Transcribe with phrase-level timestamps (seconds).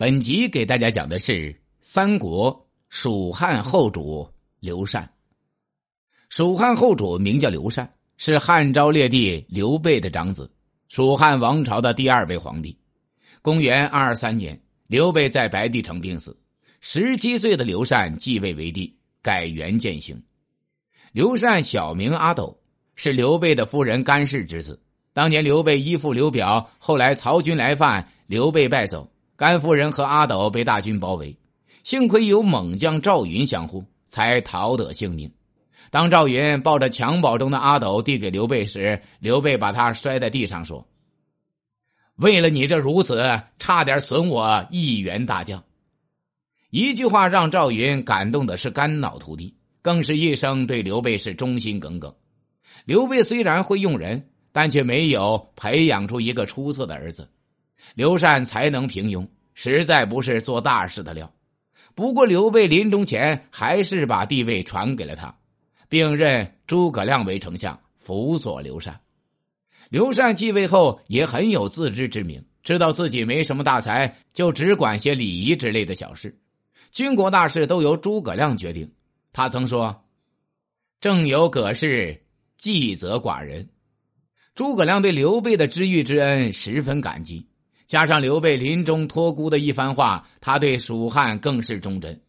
[0.00, 5.12] 本集给大家讲的是三国蜀汉后主刘禅。
[6.28, 10.48] 蜀汉后主名叫刘禅，是汉昭烈帝刘备的长子，
[10.88, 12.78] 蜀汉王朝的第二位皇帝。
[13.42, 16.38] 公元二二三年，刘备在白帝城病死，
[16.78, 20.22] 十七岁的刘禅继位为帝，改元建兴。
[21.10, 22.56] 刘禅小名阿斗，
[22.94, 24.80] 是刘备的夫人甘氏之子。
[25.12, 31.38] 当年刘备依附刘表，后来曹军来犯，刘备败走，甘夫人和阿斗被大军包围，
[31.84, 35.32] 幸亏有猛将赵云相护，才逃得性命。
[35.92, 40.84] 当赵云抱着襁褓中的阿斗递给刘备时，刘备把他摔在地上，说
[42.18, 45.62] ：“为了你这孺子，差点损我一员大将。”
[46.70, 52.12] 一句话让赵云感动的是肝脑涂地，更是一生对刘备是忠心耿耿。
[52.84, 54.28] 刘备虽然会用人。
[54.50, 57.28] 但却没有培养出一个出色的儿子。
[57.94, 61.32] 刘禅才能平庸，实在不是做大事的料。
[61.94, 65.36] 不过刘备临终前还是把帝位传给了他，
[65.88, 69.00] 并任诸葛亮为丞相，辅佐刘禅。
[69.90, 76.38] 刘禅继位后也很有自知之明，知道自己没什么大才，就只管些礼仪之类的小事，
[76.92, 78.92] 军国大事都由诸葛亮决定。
[79.32, 80.04] 他曾说
[81.00, 82.22] ：“正有葛氏，
[82.58, 83.68] 计则寡人。”
[84.54, 87.47] 诸葛亮对刘备的知遇之恩十分感激，
[87.88, 92.20] 加上刘备临终托孤的一番话，他对蜀汉更是忠贞，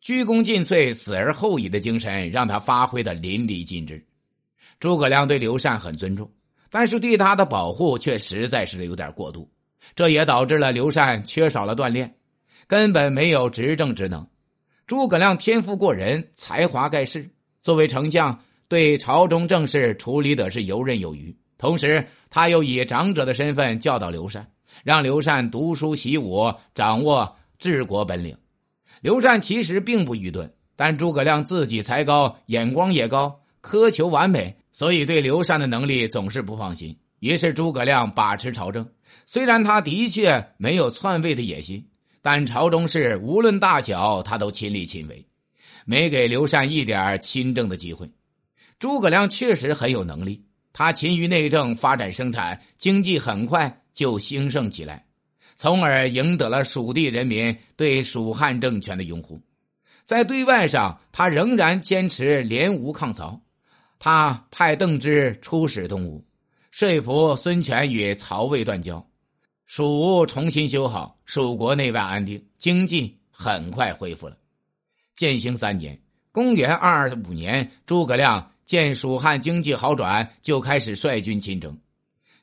[0.00, 4.06] 鞠躬尽瘁、死而后已的精神让他发挥的淋漓尽致。
[4.78, 6.30] 诸葛亮对刘禅很尊重，
[6.70, 9.50] 但是对他的保护却实在是有点过度，
[9.96, 12.14] 这也导致了刘禅缺少了锻炼，
[12.68, 14.24] 根本没有执政职能。
[14.86, 17.28] 诸葛亮天赋过人，才华盖世，
[17.60, 21.36] 作为丞相，对朝中政事处理的是游刃有余。
[21.58, 24.48] 同时，他又以长者的身份教导刘禅，
[24.84, 28.36] 让刘禅读书习武，掌握治国本领。
[29.00, 36.98] 刘禅其实并不愚钝，但诸葛亮自己才高，眼光也高，苛求完美，所以对刘禅的能力总是不放心。
[37.20, 38.88] 于是诸葛亮把持朝政，
[39.26, 41.88] 虽然他的确没有篡位的野心，
[42.22, 45.26] 但朝中事无论大小，他都亲力亲为，
[45.84, 48.10] 没给刘禅一点亲政的机会。
[48.78, 50.44] 诸葛亮确实很有能力。
[50.72, 55.04] 他勤于内政，发展生产，经济很快就兴盛起来，
[55.56, 59.40] 从而赢得了蜀地人民对蜀汉政权的拥护。
[60.04, 63.40] 在对外上，他仍然坚持联吴抗曹。
[63.98, 66.24] 他派邓芝出使东吴，
[66.70, 69.04] 说服孙权与曹魏断交，
[69.66, 74.36] 蜀吴重新修好，蜀国内外安定，经济很快恢复了。
[75.16, 78.52] 建兴三年（公元二二五年），诸葛亮。
[78.64, 81.76] 见蜀汉经济好转，就开始率军亲征，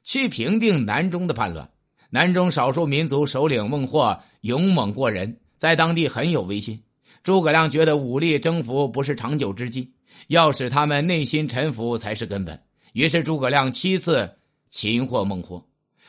[0.05, 1.69] 去平定南中的叛乱。
[2.09, 6.81] 南中少数民族首领孟获勇猛过人，在当地很有威信。
[7.23, 9.91] 诸葛亮觉得武力征服不是长久之计，
[10.27, 12.57] 要使他们内心臣服才是根本。
[12.93, 14.31] 于是诸葛亮七次
[14.69, 15.67] 擒获孟获，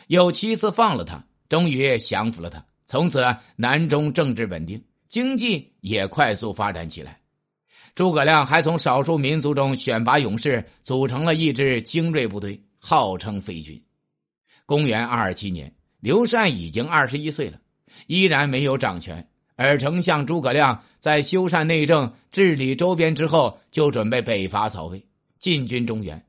[0.08, 2.64] 又七次放了他，终于降服了他。
[2.86, 3.24] 从此
[3.56, 7.18] 南中政治稳定，经济也快速发展起来。
[7.94, 13.82] 诸葛亮还从少数民族中选拔勇士，组成了一支精锐部队，号称飞军。
[14.66, 17.58] 公元二二七年，刘禅已经二十一岁了，
[18.08, 19.26] 依然没有掌权。
[19.54, 25.02] 而丞相诸葛亮在修缮内政、治理周边之后，就准备北伐曹魏，
[25.38, 26.22] 进军中原。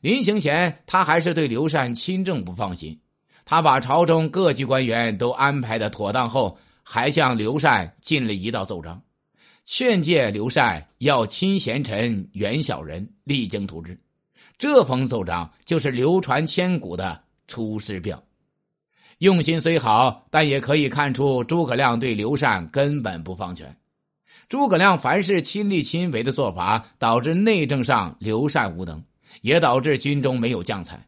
[0.00, 2.98] 临行前，他还是对刘禅亲政不放心。
[3.44, 9.02] 他把朝中各级官员都安排的妥当后，还向刘禅进了一道奏章。
[9.66, 14.00] 劝诫刘禅要亲贤臣，远小人，励精图治。
[14.58, 18.16] 这封奏章就是流传千古的《出师表》。
[19.18, 23.76] 用心虽好，但也可以看出诸葛亮对刘禅根本不放权。
[24.48, 29.02] 诸葛亮凡事亲力亲为的做法，导致内政上刘禅无能，
[29.42, 31.06] 也导致军中没有将才。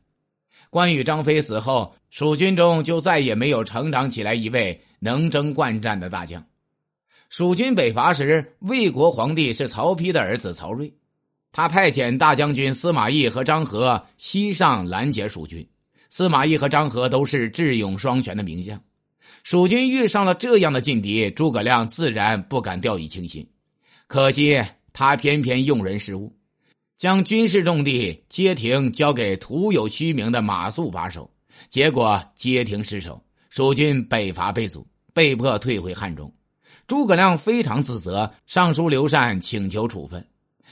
[0.69, 6.45] 关羽、张飞死后，蜀军中就再也没有成长起来一位能征惯战的大将。
[7.31, 10.93] 蜀军北伐时，魏国皇帝是曹丕的儿子曹睿，
[11.51, 15.67] 他派遣大将军司马懿和张合西上拦截蜀军。
[16.13, 18.79] 司马懿和张合都是智勇双全的名将，
[19.45, 23.49] 蜀军遇上了这样的劲敌，诸葛亮自然不敢掉以轻心。
[24.09, 24.63] 可惜
[24.93, 26.31] 他偏偏用人失误，
[26.99, 31.31] 将军事重地街亭交给徒有虚名的马谡把守，
[31.71, 36.31] 结果街亭失守，蜀军北伐被阻，被迫退回汉中。
[36.87, 40.23] 诸葛亮非常自责，上书刘禅请求处分。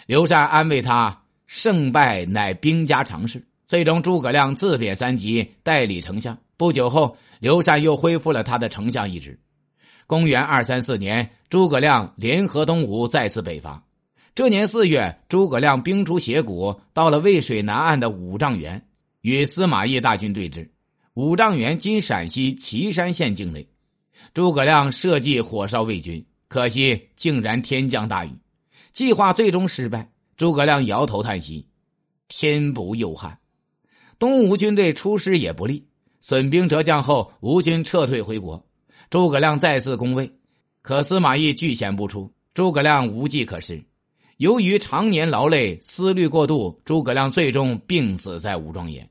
[0.05, 6.37] 刘禅安慰他：“胜败乃兵家常事。”最终，诸葛亮自贬三级，代理丞相。
[6.57, 9.39] 不久后，刘禅又恢复了他的丞相一职。
[10.09, 13.81] 公元二三四年，诸葛亮联合东吴再次北伐。
[14.35, 18.85] 这年四月，诸葛亮兵出斜谷，到了渭水南岸的五丈原，
[19.21, 20.69] 与司马懿大军对峙。
[21.15, 23.65] 五丈原今陕西岐山县境内。
[24.35, 28.37] 诸葛亮设计火烧魏军，可惜竟然天降大雨，
[28.91, 30.11] 计划最终失败。
[30.37, 31.65] 诸葛亮摇头叹息
[32.27, 33.39] ：“天不佑汉。”
[34.21, 35.83] 东吴军队出师也不利，
[36.21, 38.63] 损兵折将后，吴军撤退回国。
[39.09, 40.31] 诸葛亮再次攻魏，
[40.83, 43.83] 可司马懿拒险不出，诸葛亮无计可施。
[44.37, 49.09] 由于常年劳累、思虑过度，诸葛亮最终病死在武状元。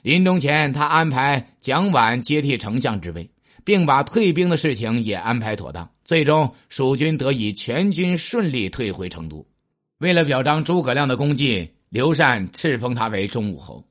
[0.00, 3.30] 临终前，他安排蒋琬接替丞相之位，
[3.64, 5.86] 并把退兵的事情也安排妥当。
[6.06, 9.46] 最终，蜀军得以全军顺利退回成都。
[9.98, 13.84] 为了表彰诸葛亮的功绩，刘禅敕封他为中武侯。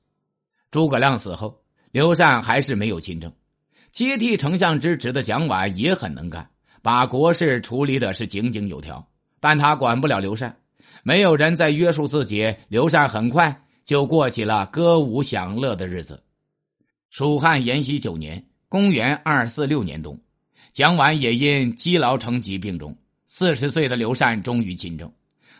[0.69, 1.61] 诸葛亮死后，
[1.91, 3.31] 刘禅还是没有亲政。
[3.91, 6.47] 接替丞相之职的蒋琬也很能干，
[6.81, 9.07] 把国事处理的是井井有条，
[9.39, 10.55] 但他管不了刘禅。
[11.03, 16.21] 没有人在约束自己，刘禅很快就过起了歌舞享乐的日子。
[17.09, 20.19] 蜀汉延禧九年（公元二四六年冬），
[20.73, 22.95] 蒋琬也因积劳成疾病终。
[23.25, 25.11] 四十岁的刘禅终于亲政，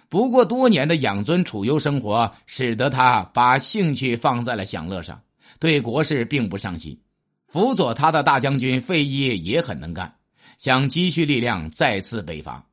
[0.10, 5.22] 不过多年的养尊处优生活使得他把兴趣放在了享乐上，
[5.60, 6.98] 对国事并不上心。
[7.48, 10.14] 辅佐他的大将军费祎也很能干，
[10.58, 12.66] 想积蓄力量再次北伐。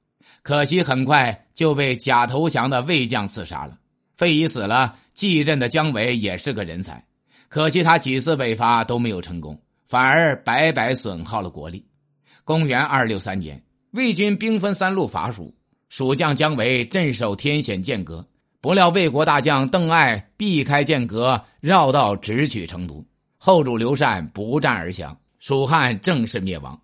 [0.43, 3.79] 可惜很快就被假投降的魏将刺杀了。
[4.17, 7.05] 费祎死了，继任的姜维也是个人才，
[7.49, 11.85] 可惜他几次北伐都没有成功，反而白白损耗了国力。
[12.45, 13.61] 公元二六三年，
[13.93, 15.55] 魏军兵分三路伐蜀，
[15.95, 18.27] 蜀将姜维镇守天险剑阁，
[18.61, 23.07] 不料魏国大将邓艾避开剑阁，绕道直取成都，
[23.39, 26.77] 后主刘禅不战而降，蜀汉正式灭亡。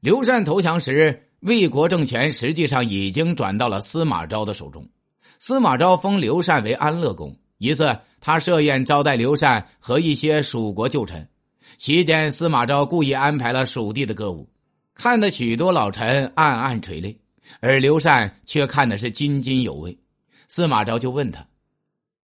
[0.00, 1.22] 刘禅投降时。
[1.40, 4.86] 魏国政权实际上已经转到了司马昭的手中。
[5.38, 7.34] 司马昭封刘禅为安乐公。
[7.56, 11.26] 一次，他设宴招待刘禅和一些蜀国旧臣。
[11.78, 14.46] 席间，司马昭故意安排了蜀地的歌舞，
[14.92, 17.18] 看得许多老臣暗暗垂泪，
[17.60, 19.98] 而刘禅却看的是津津有味。
[20.48, 21.46] 司马昭就问他：“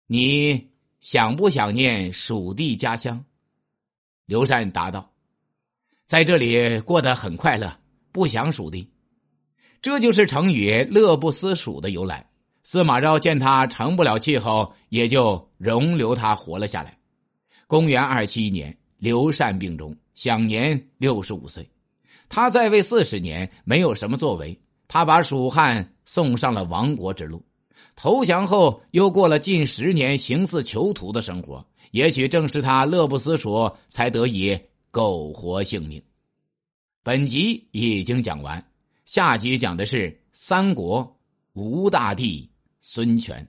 [0.08, 0.70] 你
[1.00, 3.24] 想不想念蜀地家乡？”
[4.28, 5.12] 刘禅答道
[6.06, 7.80] ：“在这里过得很快乐，
[8.12, 8.90] 不想蜀地。”
[9.82, 12.30] 这就是成语“乐不思蜀”的由来。
[12.64, 16.96] 司马昭见他成不了气候，也就容留他活了下来。
[17.66, 21.68] 公元二七年，刘禅病终，享年六十五岁。
[22.30, 24.58] 他在位四十年，没有什么作为。
[24.94, 27.42] 他把蜀汉送上了亡国之路。
[27.96, 31.66] 投降后，又过了近十年形似囚徒的生活。
[31.92, 34.60] 也许正是他乐不思蜀，才得以
[34.92, 36.02] 苟活性命。
[37.04, 38.62] 本集已经讲完。
[39.06, 41.18] 下集讲的是三国
[41.54, 42.52] 吴大帝
[42.82, 43.48] 孙权。